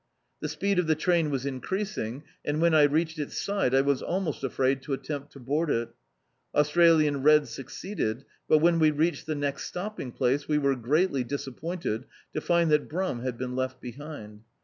[0.39, 4.01] The speed of the train was increasing and when I reached its side I was
[4.01, 5.89] almost afraid to attempt to board it
[6.55, 11.57] Australian Red succeeded, but when we reached the next stopping place, we were greatly disap
[11.57, 14.41] pointed to find that Brimi had been left behind.